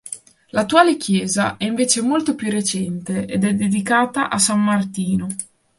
L'attuale 0.51 0.97
chiesa 0.97 1.57
è 1.57 1.65
invece 1.65 2.01
molto 2.01 2.33
più 2.33 2.49
recente 2.49 3.25
ed 3.27 3.43
è 3.43 3.53
dedicata 3.53 4.29
a 4.31 4.39
San 4.39 4.59
Martino. 4.59 5.27